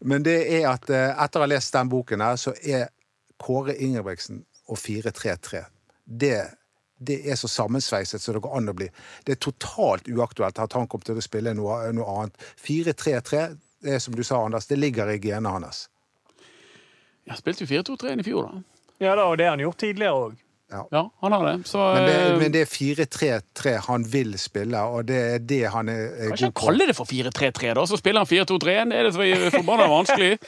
[0.00, 2.88] Men det er at eh, etter å ha lest den boken her, så er
[3.38, 5.62] Kåre Ingebrigtsen og 433
[6.08, 6.50] det,
[6.98, 8.88] det er så sammensveiset som det går an å bli.
[9.24, 12.48] Det er totalt uaktuelt at han kommer til å spille noe, noe annet.
[12.64, 13.44] 433,
[13.84, 15.86] det er som du sa, Anders, det ligger i genene hans.
[17.28, 18.84] Jeg spilte jo 4-2-3 i fjor, da.
[19.04, 20.38] Ja da, og det har han gjort tidligere òg.
[20.68, 21.54] Ja, han har det.
[21.66, 25.88] Så Men det, eh, det er 4-3-3 han vil spille, og det er det han
[25.88, 26.66] er, er god på.
[26.66, 28.74] kalle det for 4-3-3, da, så spiller han 4-2-3.
[28.92, 30.34] Er det så forbanna vanskelig?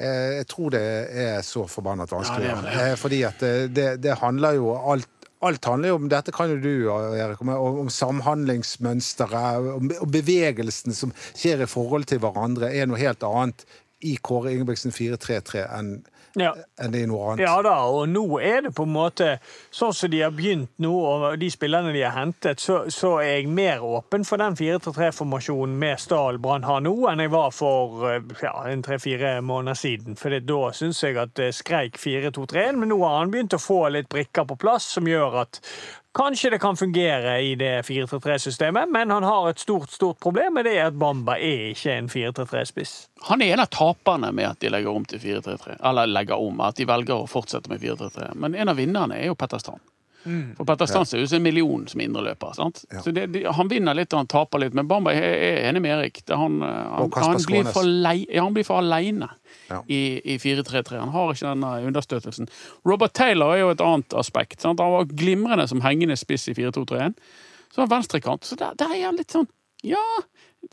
[0.00, 0.80] Eh, Jeg tror det
[1.12, 2.46] er så forbannet vanskelig.
[2.46, 2.84] Ja, det det.
[2.92, 5.08] Eh, Fordi at det, det, det handler jo alt
[5.42, 7.48] Alt handler jo om dette kan jo du, Erik, om,
[7.80, 13.64] om samhandlingsmønsteret, om, om bevegelsen som skjer i forhold til hverandre, er noe helt annet
[14.04, 15.88] i Kåre Ingebrigtsen 4-3-3 enn
[16.38, 16.52] Ja.
[16.80, 17.42] enn det er noe annet.
[17.44, 19.30] Ja da, og nå er det på en måte
[19.74, 23.40] sånn som de har begynt nå, og de spillerne de har hentet, så, så er
[23.40, 28.06] jeg mer åpen for den 4-3-3-formasjonen med Stahl Brann har nå, enn jeg var for
[28.10, 30.18] eh, ja, en tre-fire måneder siden.
[30.20, 33.82] For da syns jeg at det skreik 4-2-3, men nå har han begynt å få
[33.94, 35.62] litt brikker på plass som gjør at
[36.14, 40.66] Kanskje det kan fungere i det 4-3-3-systemet, men han har et stort stort problem med
[40.66, 42.94] det at Bamba er ikke en 4-3-3-spiss.
[43.28, 45.76] Han er en av taperne med at de legger om til 4-3-3.
[45.86, 48.32] Eller legger om, at de velger å fortsette med 4-3-3.
[48.34, 49.84] Men en av vinnerne er jo Petter Strand.
[50.56, 52.52] For Petter Stans er jo en million som indreløper.
[52.54, 52.82] sant?
[52.92, 53.00] Ja.
[53.00, 55.80] Så det, det, Han vinner litt og han taper litt, men Bamba er, er enig
[55.80, 56.20] med Erik.
[56.28, 59.30] Det, han, eh, han, han, blir for lei, ja, han blir for aleine
[59.70, 59.80] Ja.
[59.88, 60.98] i, i 4-3-3.
[61.00, 62.48] Han har ikke denne understøtelsen.
[62.84, 64.60] Robert Taylor er jo et annet aspekt.
[64.60, 64.80] Sant?
[64.82, 67.14] Han var glimrende som hengende spiss i 4-2-3-1.
[67.70, 68.44] Så var han venstrekant.
[68.44, 69.48] Så der, der er han litt sånn
[69.86, 70.02] Ja,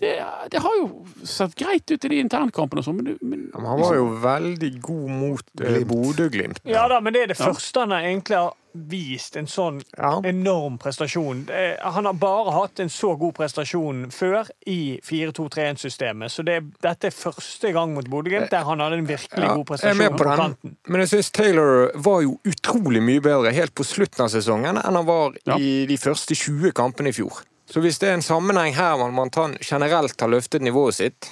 [0.01, 0.17] det,
[0.51, 3.69] det har jo sett greit ut i de internkampene sånn, men, du- men Ja, men
[3.71, 6.59] han var jo veldig god mot eh, Bodø-Glimt.
[6.67, 7.45] Ja da, men det er det Ja.
[7.53, 8.51] første han egentlig har
[8.89, 10.21] vist en sånn Ja.
[10.23, 11.49] enorm prestasjon.
[11.49, 16.31] Eh, Han har bare hatt en så god prestasjon før i 4-2-3-1-systemet.
[16.31, 19.79] Så det, dette er første gang mot Bodø-Glimt der han hadde en virkelig Ja, god
[19.81, 20.77] jeg er med prestasjon på på den.
[20.87, 24.95] Men jeg syns Taylor var jo utrolig mye bedre helt på slutten av sesongen enn
[25.01, 25.57] han var Ja.
[25.57, 27.41] i de første 20 kampene i fjor.
[27.69, 29.29] Så hvis det er en sammenheng her man
[29.61, 31.29] generelt har løftet nivået sitt,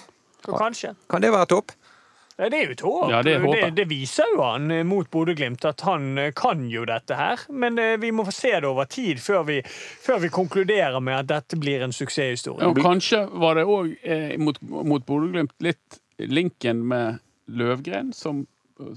[1.10, 1.72] kan det være topp?
[2.36, 3.04] Ja, det er jo et håp.
[3.14, 6.84] Ja, det det, det viser jo han eh, mot Bodø-Glimt, at han eh, kan jo
[6.88, 7.46] dette her.
[7.50, 9.62] Men eh, vi må få se det over tid før vi,
[10.04, 12.68] før vi konkluderer med at dette blir en suksesshistorie.
[12.68, 17.22] Og kanskje var det òg eh, mot, mot Bodø-Glimt litt linken med
[17.56, 18.44] Løvgren, som,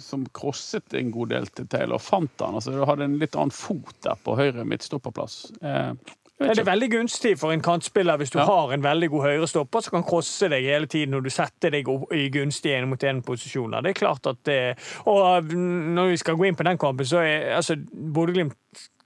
[0.02, 2.02] som krosset en god del til Taylor.
[2.02, 2.58] Fant han.
[2.58, 5.44] altså Du hadde en litt annen fot der på høyre midtstopperplass.
[5.62, 8.44] Eh, Ja, det er veldig gunstig for en kantspiller hvis du Ja.
[8.46, 11.88] har en veldig god høyrestopper som kan krosse deg hele tiden når du setter deg
[11.88, 13.82] opp i gunstige én-mot-én-posisjoner.
[13.82, 17.18] Det er klart at det Og når vi skal gå inn på den kampen, så
[17.18, 18.54] er altså Bodø-Glimt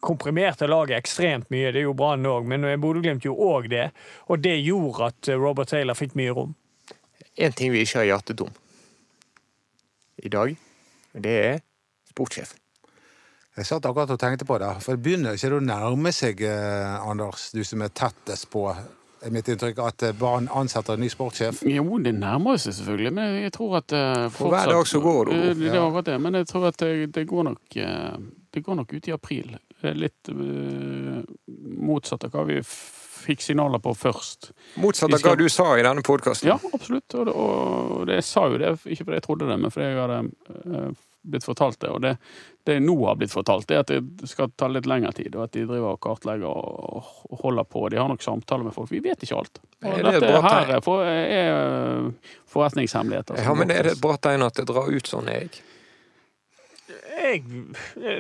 [0.03, 1.73] komprimerte laget ekstremt mye.
[1.73, 3.91] Det gjorde Brann òg, men Bodø-Glimt gjorde òg det.
[4.29, 6.55] Og det gjorde at eh, Robert Taylor fikk mye rom.
[7.39, 8.51] En ting vi ikke har hjertet om
[10.23, 10.57] i dag,
[11.15, 11.61] det er
[12.11, 12.53] sportssjef.
[13.53, 17.09] Jeg satt akkurat og tenkte på det, for det begynner ikke å nærme seg, eh,
[17.09, 18.65] Anders, du som er tettest på,
[19.31, 21.61] mitt inntrykk, at barn Brann ansetter en ny sportssjef.
[21.69, 25.31] Jo, det nærmer seg selvfølgelig, men jeg tror at eh, For hver dag som går,
[25.35, 26.01] Eh, Det er Ja.
[26.01, 28.17] det, men jeg tror at det, det går nok eh,
[28.53, 29.57] Det går nok ut i april.
[29.81, 31.23] Det er litt eh,
[31.79, 34.51] motsatt av hva vi fikk signaler på først.
[34.83, 36.49] Motsatt av hva du sa i denne podkasten.
[36.49, 37.15] Ja, absolutt.
[37.15, 39.87] Og det, og det, jeg sa jo det, ikke fordi jeg trodde det, men fordi
[39.87, 40.21] jeg hadde
[40.89, 40.91] eh,
[41.23, 41.91] blitt fortalt det.
[41.91, 42.17] Og det,
[42.67, 45.47] det jeg nå har blitt fortalt, er at det skal ta litt lengre tid, og
[45.47, 47.87] at de driver og kartlegger og, og holder på.
[47.93, 48.93] De har nok samtaler med folk.
[48.93, 49.63] Vi vet ikke alt.
[49.83, 52.11] Og Er det dette her er, for, er
[52.53, 53.43] forretningshemmeligheter.
[53.43, 55.63] Ja, men er det et bra tegn at det drar ut sånn, Erik?
[57.23, 57.43] Jeg,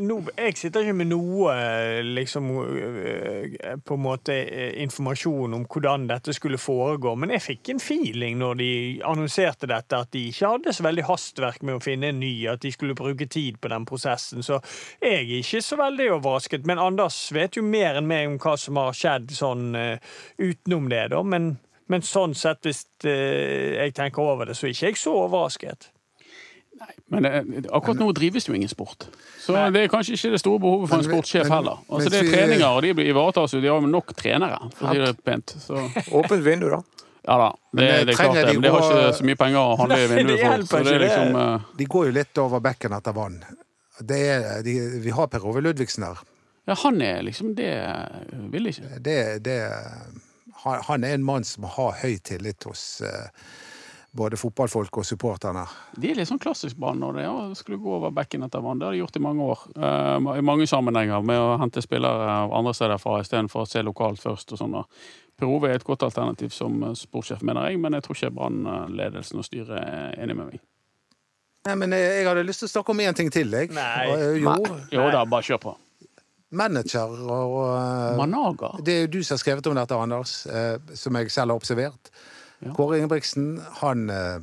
[0.05, 1.55] no, jeg sitter ikke med noe
[2.07, 7.73] liksom, eh, på en måte eh, informasjon om hvordan dette skulle foregå, men jeg fikk
[7.73, 8.71] en feeling når de
[9.09, 12.63] annonserte dette, at de ikke hadde så veldig hastverk med å finne en ny, at
[12.63, 14.45] de skulle bruke tid på den prosessen.
[14.47, 14.61] Så
[15.03, 16.69] jeg er ikke så veldig overrasket.
[16.69, 20.89] Men Anders vet jo mer enn meg om hva som har skjedd sånn eh, utenom
[20.93, 21.25] det, da.
[21.27, 21.57] Men,
[21.91, 25.91] men sånn sett, hvis eh, jeg tenker over det, så er ikke jeg så overrasket.
[27.13, 29.07] Men eh, akkurat nå drives jo ingen sport.
[29.43, 29.69] Så Nei.
[29.75, 31.83] det er kanskje ikke det store behovet for en sportssjef heller.
[31.89, 33.61] Altså Det er treninger, og de blir ivaretas jo.
[33.63, 35.55] De har jo nok trenere, for å si det pent.
[35.63, 35.83] Så
[36.21, 36.81] Åpent vindu, da.
[37.29, 38.47] ja da, det, eh, det er klart det.
[38.57, 40.67] Men de har ikke så mye penger å handle i vinduet for.
[40.73, 43.41] Så det er liksom eh, De går jo litt over bekken etter vann.
[44.03, 46.23] Det er, de, vi har Per Ove Ludvigsen her.
[46.67, 47.73] Ja, han er liksom det
[48.53, 48.99] Vil ikke.
[49.03, 49.59] Det, det,
[50.63, 53.29] han, han er en mann som har høy tillit hos eh,
[54.13, 55.65] både fotballfolk og supporterne.
[55.97, 58.81] De er litt sånn klassisk Brann når ja, skulle gå over bekken etter vann.
[58.81, 59.63] Det har de gjort i mange år.
[59.77, 63.83] Uh, I mange sammenhenger med å hente spillere av andre steder fra istedenfor å se
[63.85, 64.53] lokalt først.
[64.53, 64.77] og sånn.
[64.77, 64.85] da.
[65.43, 69.47] Er et godt alternativ som eh, sportssjef, mener jeg, men jeg tror ikke Brann-ledelsen og
[69.49, 70.61] styret er enig med meg.
[71.67, 73.51] Nei, men jeg, jeg hadde lyst til å snakke om én ting til.
[73.51, 73.73] Jeg.
[73.75, 74.05] Nei.
[74.13, 74.53] Eh, jo,
[74.93, 75.75] Jo da, bare kjør på.
[76.53, 77.59] manager og
[78.21, 78.75] Managa.
[78.85, 81.63] Det er jo du som har skrevet om dette, Anders, eh, som jeg selv har
[81.63, 82.13] observert.
[82.63, 82.73] Ja.
[82.77, 84.43] Kåre Ingebrigtsen, han eh,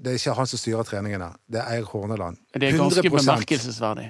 [0.00, 2.38] Det er ikke han som styrer treningene, det er Eir Horneland.
[2.52, 3.16] Det er ganske 100%.
[3.16, 4.06] bemerkelsesverdig.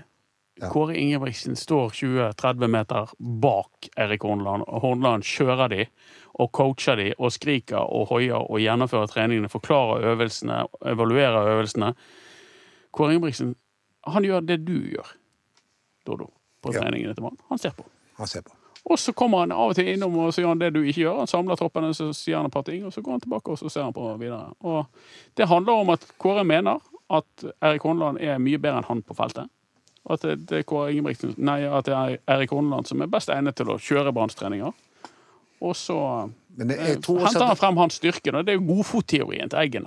[0.60, 0.68] Ja.
[0.70, 5.86] Kåre Ingebrigtsen står 20-30 meter bak Erik Horneland, Horneland kjører de
[6.40, 11.94] og coacher de og skriker og hoier og gjennomfører treningene, forklarer øvelsene, evaluerer øvelsene.
[12.92, 13.54] Kåre Ingebrigtsen,
[14.06, 15.14] han gjør det du gjør,
[16.06, 16.30] Dodo,
[16.62, 17.40] på treningene til Brann.
[17.48, 17.86] Han ser på.
[18.20, 18.59] Han ser på.
[18.84, 21.02] Og så kommer han av og til innom og så gjør han det du ikke
[21.02, 21.20] gjør.
[21.22, 23.60] Han samler troppene, så sier han et par ting, og så går han tilbake og
[23.60, 24.54] så ser han på videre.
[24.64, 24.86] Og
[25.36, 29.16] det handler om at Kåre mener at Erik Horneland er mye bedre enn han på
[29.18, 29.50] feltet.
[30.10, 30.64] At det, det
[31.36, 34.72] nei, at det er Erik Horneland som er best egnet til å kjøre Branns-treninger.
[35.60, 35.98] Og så
[36.60, 38.32] Men jeg, eh, jeg, henter han frem hans styrke.
[38.36, 39.86] Det er jo godfotteorien til Eggen.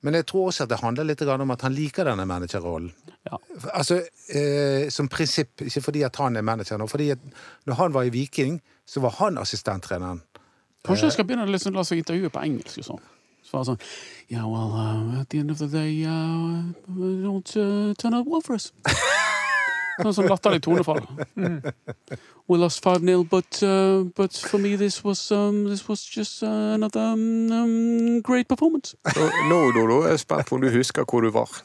[0.00, 2.92] men jeg tror også at det handler litt om at han liker denne managerrollen.
[3.24, 3.38] Ja.
[3.72, 6.86] Altså, eh, Som prinsipp, ikke fordi at han er manager nå.
[6.86, 7.18] fordi at
[7.66, 10.22] når han var i Viking, så var han assistenttreneren.
[10.84, 13.04] Kanskje jeg skal begynne å liksom, la seg intervjue på engelsk og sånn.
[13.44, 13.80] Så var det sånn
[14.28, 18.40] Yeah, well, uh, at the end of the day, uh, don't uh, turn out well
[18.40, 18.72] for us.
[20.00, 21.02] Sånn som latterlig tonefall.
[22.48, 26.74] We lost 5-0, but, uh, but for me this was, um, this was just uh,
[26.74, 28.96] another um, um, great performance.
[29.48, 31.62] Nå, Dodo, er jeg spent på om du husker hvor du var.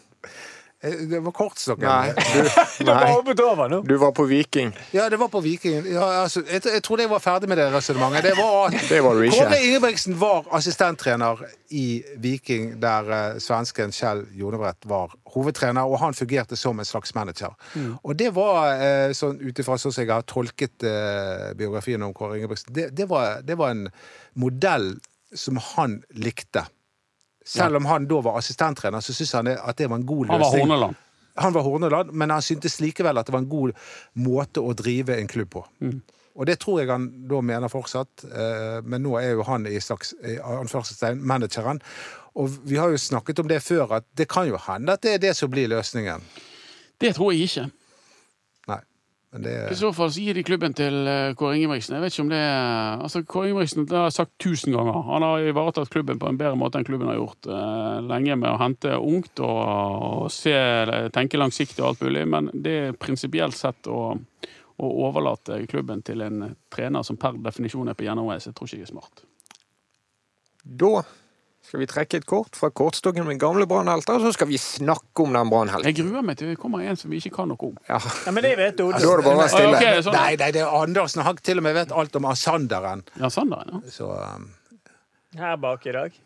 [0.82, 1.86] Eh, Det var kortstokken.
[1.86, 3.82] Nei, du, var nei.
[3.84, 4.72] du var på Viking.
[4.96, 5.84] Ja, det var på Viking.
[5.92, 8.30] Ja, altså, jeg, jeg trodde jeg var ferdig med det resonnementet.
[8.30, 9.44] Det var Det var du ikke.
[9.44, 11.44] Kåre Ingebrigtsen var assistenttrener
[11.76, 17.14] i Viking, der uh, svensken Kjell Jonebrett var hovedtrener, og han fungerte som en slags
[17.16, 17.54] manager.
[18.04, 22.16] Og det var, uh, sånn ut ifra sånn som jeg har tolket uh, biografien om
[22.16, 23.90] Kåre Ingebrigtsen, det, det, var, det var en
[24.40, 24.94] modell
[25.36, 26.64] som han likte.
[27.50, 30.38] Selv om han da var assistenttrener, så syntes han at det var en god løsning.
[30.38, 30.60] Han var.
[30.60, 31.02] Horneland.
[31.40, 33.76] Han var Horneland, men han syntes likevel at det var en god
[34.20, 35.66] måte å drive en klubb på.
[36.40, 39.80] Og det tror jeg han da mener fortsatt, eh, men nå er jo han i
[39.84, 41.82] slags anførselstegn manageren.
[42.40, 45.18] Og vi har jo snakket om det før, at det kan jo hende at det
[45.18, 46.24] er det som blir løsningen.
[47.02, 47.66] Det tror jeg ikke.
[49.32, 51.94] Det I så fall så gir de klubben til eh, Kåre Ingebrigtsen.
[51.96, 55.04] Jeg vet ikke om det er altså Kåre Ingebrigtsen det har jeg sagt tusen ganger.
[55.06, 58.50] Han har ivaretatt klubben på en bedre måte enn klubben har gjort eh, lenge med
[58.50, 59.60] å hente ungt og,
[60.24, 60.56] og se,
[61.14, 66.26] tenke langsiktig og alt mulig, men det er prinsipielt sett å, å overlate klubben til
[66.26, 69.26] en trener som per definisjon er på gjennomreise, tror ikke jeg er smart.
[70.64, 71.04] Da
[71.70, 75.22] skal vi trekke et kort fra kortstokken med gamle brannhelter, og så skal vi snakke
[75.22, 75.86] om den brannhelten.
[75.86, 77.76] Jeg gruer meg til det kommer en som vi ikke kan noe om.
[77.86, 78.00] Ja.
[78.26, 78.88] Ja, men det vet du.
[78.90, 79.76] Da er det bare å være stille.
[79.78, 80.18] Okay, sånn.
[80.18, 81.22] Nei, nei, det er Andersen.
[81.28, 83.06] Han til og med vet alt om Asanderen.
[83.22, 83.94] Ja, Sanderen, ja.
[83.94, 84.50] Så um,
[85.38, 86.18] Her bak i dag.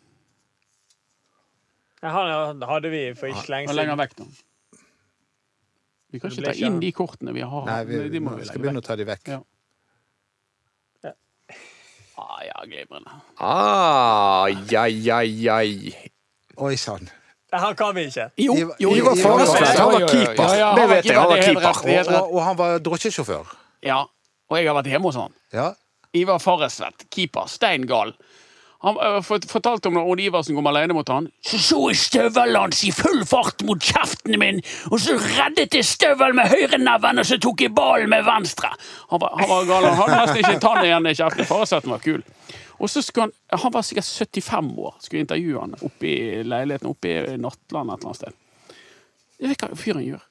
[2.04, 3.82] Han hadde vi for ikke lenge siden.
[3.82, 4.80] lenger vekk, da.
[6.14, 7.68] Vi kan ikke ta inn de kortene vi har.
[7.68, 9.34] Nei, vi, de må vi vi skal begynne å ta de vekk.
[9.36, 9.42] Ja.
[12.18, 13.10] Ah, ja, glimrende.
[13.40, 15.94] Ah, jai, jai, jai.
[16.56, 17.08] Oi sann.
[17.50, 18.28] Det her kan vi ikke.
[18.38, 18.90] Jo, jo, jo.
[18.94, 20.44] Ivar Faresvedt, han var keeper.
[20.44, 22.44] Ja, ja, Det han var vet jeg, han var keeper, er er Og, og, og
[22.44, 23.56] han var drosjesjåfør.
[23.82, 23.98] Ja,
[24.50, 25.34] og jeg har vært hjemme hos han.
[25.52, 25.68] Ja.
[26.14, 28.14] Ivar Faresvedt, keeper, stein gal.
[28.84, 31.30] Han øh, fortalte om når Odd Iversen kom alene mot han.
[31.44, 35.86] Så så jeg støvelen hans i full fart mot kjeften min, og så reddet jeg
[35.88, 38.74] støvelen med høyreneven, og så tok jeg ballen med venstre.
[39.12, 39.88] Han var, han var gal.
[39.88, 41.48] Han hadde nesten ikke tann igjen i kjeften.
[41.48, 42.20] Faresvetten var kul.
[42.82, 46.90] Og så skulle han, han var sikkert 75 år, skulle intervjue han oppe i leiligheten
[46.90, 48.40] oppe i Nattland et eller annet sted.
[49.40, 50.30] Jeg vet hva fyren gjør.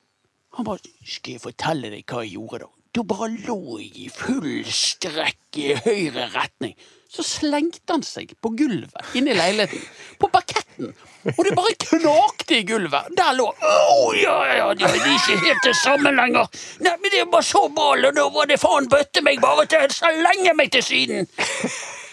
[0.53, 4.09] Han bare 'Skal jeg fortelle deg hva jeg gjorde, da?' Da bare lå jeg i
[4.13, 6.75] full strekk i høyre retning.
[7.13, 9.81] Så slengte han seg på gulvet inne i leiligheten.
[10.21, 10.93] På parketten.
[11.29, 13.09] Og det bare knakte i gulvet.
[13.17, 16.49] Der lå Å, ja, ja, det er ikke helt det samme lenger.
[16.85, 19.85] Nei, men det var så ball, og nå var det faen bøtte meg bare til
[19.85, 21.29] å slenge meg til siden.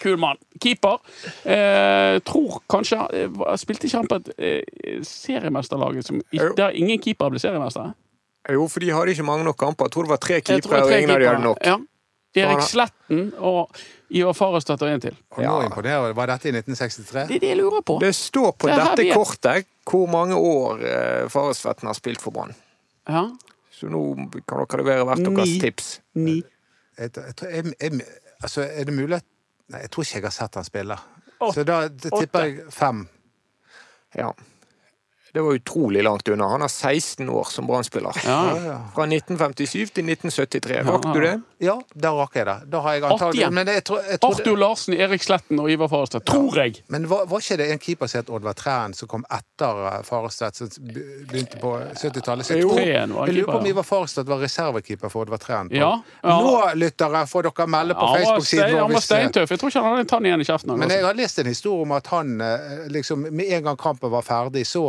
[0.01, 0.37] Kul mann.
[0.61, 0.97] Keeper.
[1.45, 7.01] Eh, tror kanskje eh, Spilte ikke han på et eh, seriemesterlag som ikke- der ingen
[7.01, 7.93] keeper ble seriemestere?
[8.49, 9.85] Jo, for de hadde ikke mange nok kamper.
[9.85, 11.57] Jeg tror det var tre keepere, og ingen av dem hadde nok.
[11.65, 11.77] Ja.
[12.41, 13.75] Erik Sletten og
[14.09, 15.15] Ivar Farestad en til.
[15.37, 15.51] Ja.
[16.15, 17.27] Var dette i 1963?
[17.27, 17.97] Det er det jeg lurer på.
[17.99, 22.53] Det står på Det dette kortet hvor mange år eh, Faresvetten har spilt for Brann.
[23.09, 23.25] Ja.
[23.71, 24.01] Så nå
[24.47, 25.89] kan dere levere hvert deres tips.
[26.15, 26.37] Ni.
[26.97, 28.01] Jeg, jeg, tror- jeg, jeg,
[28.43, 29.27] altså, er det mulig at
[29.71, 30.95] Nei, jeg tror ikke jeg har sett han spille.
[31.55, 33.05] Så da tipper jeg fem.
[34.19, 34.31] Ja.
[35.33, 36.47] Det var utrolig langt unna.
[36.47, 38.21] Han har 16 år som Brann-spiller.
[38.25, 38.39] Ja.
[38.55, 38.79] Ja, ja.
[38.95, 40.75] Fra 1957 til 1973.
[40.75, 40.83] Ja.
[40.91, 41.39] Rakk du det?
[41.61, 42.55] ja, da rakk jeg det.
[42.73, 43.45] Da har jeg antagelig
[44.25, 46.25] Arthur Larsen, Erik Sletten og Ivar Farestad.
[46.25, 46.81] Tror jeg.
[46.87, 49.99] men var, var ikke det en keeper som het Oddvar Træn, som kom etter eh,
[50.07, 52.49] Farestad, som begynte på 70-tallet?
[52.49, 53.67] Jeg, lurer på om.
[53.69, 55.69] Ivar Farestad var reservekeeper for Oddvar Træn.
[55.75, 55.91] Ja,
[56.23, 56.39] ja.
[56.41, 58.81] Nå, lyttere, får dere melde på Facebook-siden vår.
[58.81, 59.53] han var steintøff.
[59.53, 60.73] Jeg tror ikke han hadde en tann igjen i kjeften.
[60.81, 64.09] Men jeg har lest en historie om at han eh, liksom med en gang kampen
[64.11, 64.87] var ferdig, så,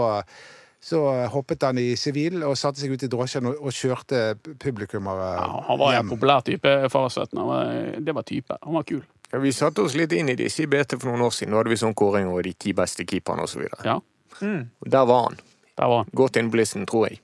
[0.83, 0.99] så
[1.31, 4.23] hoppet han i sivil og satte seg ut i drosjen og, og kjørte
[4.59, 8.57] publikummere Ja, han var en populær type, var- Det var type.
[8.62, 9.03] Han var kul.
[9.33, 11.55] Ja, vi satte oss litt inn i disse i BT for noen år siden.
[11.55, 13.62] Da hadde vi sånn kåring over de ti beste keeperne osv.
[13.87, 14.01] Ja,
[14.42, 15.38] Der var han.
[15.79, 16.11] der var han.
[16.14, 17.21] Godt inn blissen, tror jeg.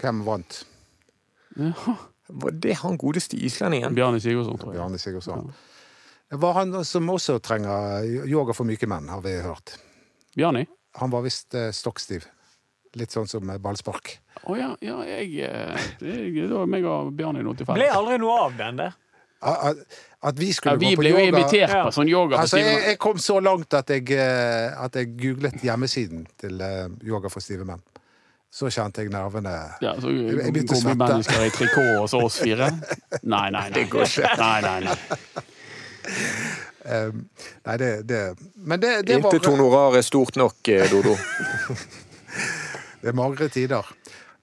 [0.00, 0.64] Hvem vant?
[2.28, 3.94] Var det han godeste islendingen?
[3.94, 4.80] Bjarne Sigurdsson, tror jeg.
[4.80, 5.52] Bjarne Sigurdsson.
[6.30, 9.76] Det var han som også trenger yoga for myke menn, har vi hørt.
[10.34, 10.64] Bjarni?
[10.98, 12.24] Han var visst eh, stokkstiv.
[12.94, 14.18] Litt sånn som ballspark.
[14.44, 18.36] Å ja, ja, jeg eh, det, var meg og Bjarne noe til Ble aldri noe
[18.44, 18.92] av den der.
[19.44, 19.80] At,
[20.24, 21.08] at vi Ja, skulle vi gå på yoga.
[21.08, 22.38] Vi ble jo invitert på sånn yoga.
[22.44, 26.86] Altså, jeg, jeg kom så langt at jeg, eh, at jeg googlet hjemmesiden til eh,
[27.04, 27.82] Yoga for stive menn.
[28.54, 29.52] Så kjente jeg nervene
[29.82, 30.94] Ja, så Jeg- begynte å svette.
[30.94, 32.70] Gummimennesker i trikot og så oss fire?
[33.34, 33.70] Nei, nei, nei.
[33.74, 34.30] Det går ikke.
[34.38, 34.96] Nei, nei, nei.
[36.84, 37.22] Um,
[37.64, 38.18] Nei, det, det
[38.60, 41.14] Men det, det var Intet honorar er stort nok, Dodo.
[43.04, 43.88] Det er magre tider.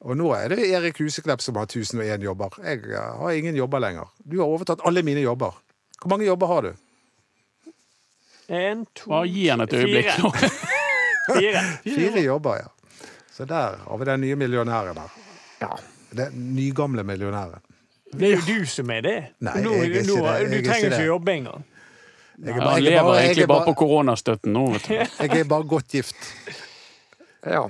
[0.06, 2.58] Og nå er det Erik Huseklepp som har 1001 jobber.
[2.62, 4.12] Jeg har ingen jobber lenger.
[4.21, 5.58] Du har overtatt alle mine jobber.
[6.02, 6.69] Hvor mange jobber har du?
[8.54, 10.12] En, to, Bare gi han et øyeblikk.
[10.13, 10.52] fire.
[11.32, 11.65] Fire.
[11.88, 13.10] Fire jobber, ja.
[13.34, 15.19] Så der har vi den nye millionæren her.
[15.62, 15.74] Ja.
[16.17, 17.62] Den nygamle millionæren.
[18.13, 19.17] Det er jo du som er det.
[19.39, 20.32] Nei, nå, jeg er ikke nå, det.
[20.38, 20.97] Jeg du ikke trenger det.
[21.00, 21.65] ikke jobbe engang.
[22.41, 24.89] Jeg er bare, jeg er lever bare, jeg egentlig bare, bare på koronastøtten nå, vet
[24.89, 24.97] du.
[25.26, 26.34] jeg er bare godt gift.
[27.45, 27.69] ja.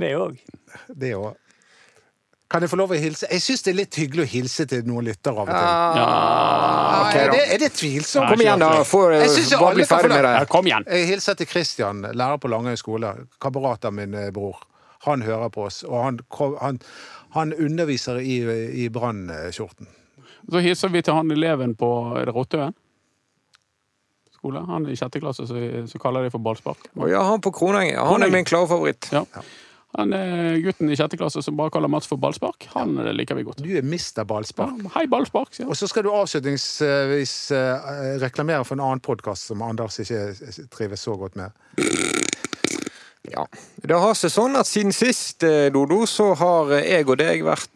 [0.00, 0.40] Det òg.
[0.88, 1.38] Det òg.
[2.50, 3.28] Kan jeg få lov å hilse?
[3.30, 5.68] Jeg syns det er litt hyggelig å hilse til noen lyttere av og til.
[6.00, 6.06] Ja,
[7.04, 8.26] okay, er, det, er det tvilsomt?
[8.32, 8.70] Kom igjen, da.
[8.88, 10.32] For, Jeg synes bare alle bli kan få ferdig med det.
[10.34, 10.88] ja kom igjen.
[10.90, 13.12] Jeg hilser til Christian, lærer på Langøy skole.
[13.44, 14.58] Kamerat av min eh, bror.
[15.06, 16.18] Han hører på oss, og han,
[16.60, 16.82] han,
[17.36, 18.42] han underviser i,
[18.82, 19.88] i brannskjorten.
[20.50, 21.92] Så hilser vi til han eleven på
[22.34, 22.74] Rottøen
[24.40, 24.60] skole.
[24.66, 26.90] Han i sjette klasse som kaller det for ballspark.
[26.96, 28.00] Og ja, han på Kronenger.
[28.08, 29.10] Han er min klare favoritt.
[29.12, 29.24] Ja.
[29.98, 32.68] Han er gutten i sjette klasse som bare kaller Mats for ballspark.
[32.76, 33.62] Han eh, liker vi godt.
[33.64, 34.84] Du er mister Ja, ballspark.
[34.94, 35.72] hei, ballspark, sier han.
[35.74, 37.88] Og så skal du avslutningsvis eh,
[38.22, 40.20] reklamere for en annen podkast som Anders ikke
[40.70, 41.50] trives så godt med.
[43.30, 43.44] Ja.
[43.82, 47.42] Det har seg sånn at siden sist, eh, Dodo, så har eh, jeg og deg
[47.46, 47.70] vært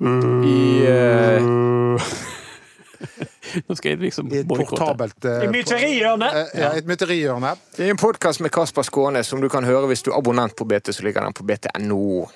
[0.47, 1.43] i eh,
[3.69, 6.39] Nå skal jeg liksom I et portabelt eh, I myterihjørnet.
[6.41, 7.55] eh, Ja, et myterihjørne.
[7.77, 10.57] Det er en podkast med Kasper Skåne som du kan høre hvis du er abonnent
[10.59, 12.27] på BT, så ligger den på bt.no.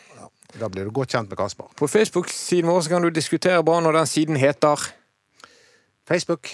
[0.58, 1.68] Da blir du godt kjent med Kasper.
[1.76, 4.80] På Facebook-siden vår så kan du diskutere bare når den siden heter
[6.08, 6.48] Facebook.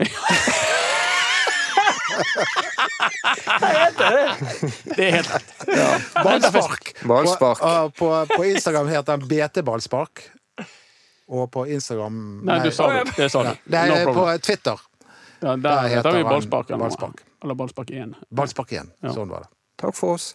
[4.96, 5.54] Det er helt rett.
[6.24, 6.92] Ballspark.
[7.06, 7.60] Ballspark.
[7.60, 10.22] På, uh, på, på Instagram heter den BT Ballspark.
[11.30, 12.14] Og på Instagram
[12.44, 13.04] Nei, du sa det.
[13.16, 13.50] Det sa du.
[13.70, 14.24] Det No er på.
[14.42, 14.80] Twitter.
[15.40, 16.70] Ja, der der heter vi Ballspark.
[16.70, 16.78] eller.
[16.82, 17.22] Ballspark.
[17.42, 18.14] Eller Ballspark 1.
[18.30, 18.90] Ballspark 1.
[19.02, 19.12] Ja.
[19.14, 19.52] Sånn var det.
[19.80, 20.34] Takk for oss.